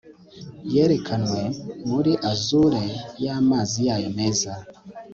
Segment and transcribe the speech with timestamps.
[0.73, 1.41] yerekanwe
[1.89, 2.83] muri azure
[3.23, 4.51] y'amazi yayo meza